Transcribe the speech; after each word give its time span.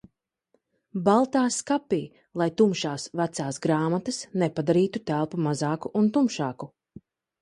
Baltā 1.07 1.41
skapī, 1.55 1.99
lai 2.41 2.47
tumšās, 2.61 3.05
vecās 3.21 3.61
grāmatas 3.67 4.19
nepadarītu 4.45 5.03
telpu 5.11 5.45
mazāku 5.49 5.93
un 6.01 6.09
tumšāku. 6.17 6.71